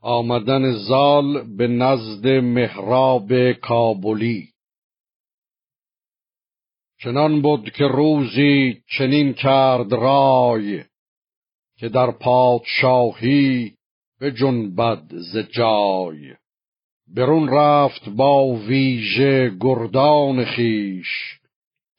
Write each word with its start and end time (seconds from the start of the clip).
آمدن 0.00 0.72
زال 0.72 1.56
به 1.56 1.68
نزد 1.68 2.26
مهراب 2.26 3.52
کابلی. 3.52 4.48
چنان 7.02 7.42
بود 7.42 7.70
که 7.70 7.84
روزی 7.84 8.82
چنین 8.98 9.32
کرد 9.32 9.92
رای 9.92 10.84
که 11.78 11.88
در 11.88 12.10
پادشاهی 12.10 13.74
به 14.20 14.32
جنبد 14.32 15.02
ز 15.10 15.36
جای. 15.36 16.34
برون 17.16 17.48
رفت 17.48 18.08
با 18.08 18.46
ویژه 18.54 19.56
گردان 19.60 20.44
خیش 20.44 21.08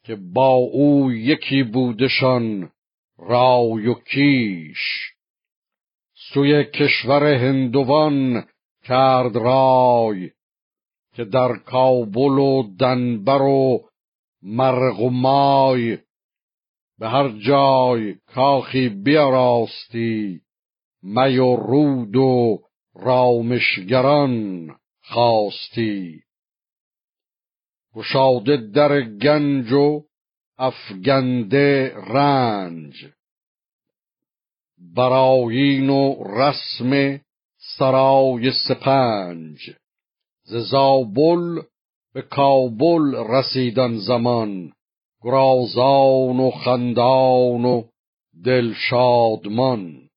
که 0.04 0.16
با 0.16 0.50
او 0.50 1.12
یکی 1.12 1.62
بودشان 1.62 2.70
رای 3.18 3.86
و 3.86 3.94
کیش. 3.94 5.11
سوی 6.34 6.64
کشور 6.64 7.24
هندوان 7.24 8.44
کرد 8.84 9.36
رای 9.36 10.30
که 11.14 11.24
در 11.24 11.56
کابل 11.56 12.38
و 12.38 12.62
دنبر 12.78 13.42
و 13.42 13.80
مرغ 14.42 15.00
و 15.00 15.10
مای 15.10 15.98
به 16.98 17.08
هر 17.08 17.28
جای 17.28 18.14
کاخی 18.34 18.88
بیاراستی 18.88 20.40
می 21.02 21.38
و 21.38 21.56
رود 21.56 22.16
و 22.16 22.58
رامشگران 22.94 24.68
خواستی. 25.02 26.22
گشاده 27.94 28.56
در 28.56 29.00
گنج 29.00 29.72
و 29.72 30.04
افگنده 30.58 31.94
رنج. 31.96 33.06
براین 34.94 35.90
و 35.90 36.24
رسم 36.24 37.20
سرای 37.78 38.52
سپنج. 38.68 39.70
ز 40.44 40.54
زابل 40.54 41.62
به 42.14 42.22
کابل 42.22 43.14
رسیدن 43.28 43.96
زمان. 43.96 44.72
گرازان 45.22 46.40
و 46.40 46.50
خندان 46.50 47.64
و 47.64 47.82
دل 48.44 48.72
شادمان. 48.90 50.08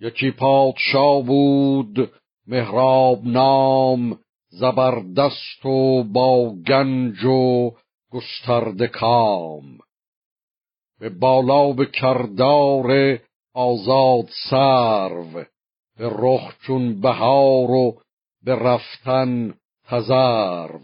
یکی 0.00 0.30
پادشاه 0.30 1.22
بود 1.22 2.10
مهراب 2.46 3.24
نام 3.24 4.18
زبردست 4.48 5.66
و 5.66 6.04
با 6.04 6.54
گنج 6.68 7.24
و 7.24 7.72
گسترده 8.10 8.86
کام. 8.86 9.78
به 11.00 11.08
بالا 11.08 11.72
به 11.72 11.86
کردار 11.86 13.18
آزاد 13.54 14.28
سرو 14.50 15.44
به 15.98 16.10
رخ 16.12 16.56
چون 16.66 17.00
بهار 17.00 17.70
و 17.70 18.00
به 18.44 18.54
رفتن 18.54 19.54
تزرو 19.84 20.80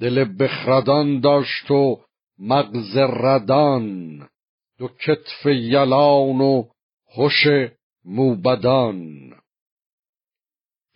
دل 0.00 0.36
بخردان 0.38 1.20
داشت 1.20 1.70
و 1.70 2.00
مغز 2.38 2.96
ردان 2.96 4.28
دو 4.78 4.88
کتف 4.88 5.46
یلان 5.46 6.40
و 6.40 6.64
خوش 7.06 7.46
موبدان. 8.04 9.32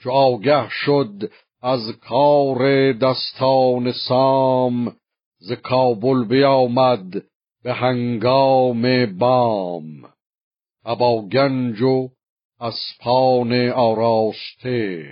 چو 0.00 0.11
آگه 0.11 0.68
شد 0.70 1.33
از 1.62 1.80
کار 2.00 2.92
دستان 2.92 3.92
سام 3.92 4.96
ز 5.39 5.52
کابل 5.52 6.24
بیامد 6.24 7.22
به 7.62 7.72
هنگام 7.72 9.06
بام. 9.18 10.14
ابا 10.86 11.22
گنج 11.22 11.82
و 11.82 12.08
اسپان 12.60 13.68
آراسته 13.68 15.04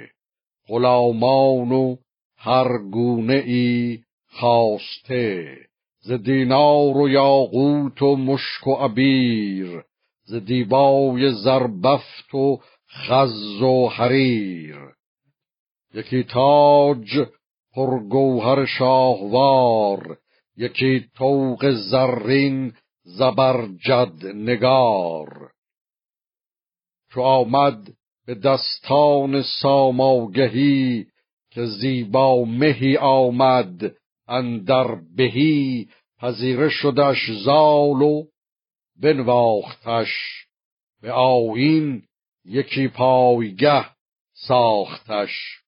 غلامان 0.68 1.72
و 1.72 1.96
هر 2.36 2.78
گونه 2.78 3.42
ای 3.46 3.98
خواسته 4.30 5.56
ز 6.00 6.12
دینار 6.12 6.96
و 6.96 7.08
یاقوت 7.08 8.02
و 8.02 8.16
مشک 8.16 8.66
و 8.66 8.74
عبیر 8.74 9.82
ز 10.24 10.34
دیبای 10.34 11.32
زربفت 11.32 12.34
و 12.34 12.60
خز 12.90 13.62
و 13.62 13.88
حریر. 13.88 14.76
یکی 15.94 16.24
تاج 16.24 17.28
پرگوهر 17.74 18.64
شاهوار 18.64 20.18
یکی 20.56 21.04
توق 21.16 21.70
زرین 21.70 22.72
زبرجد 23.04 24.26
نگار. 24.34 25.50
چو 27.14 27.20
آمد 27.20 27.92
به 28.26 28.34
دستان 28.34 29.42
ساماگهی 29.42 31.06
که 31.50 31.66
زیبا 31.66 32.44
مهی 32.44 32.96
آمد 32.96 33.94
اندر 34.28 34.94
بهی 35.16 35.88
پذیره 36.18 36.68
شدش 36.68 37.30
زال 37.44 38.02
و 38.02 38.24
بنواختش 39.02 40.08
به 41.02 41.12
آیین 41.12 42.02
یکی 42.44 42.88
پایگه 42.88 43.84
ساختش. 44.32 45.61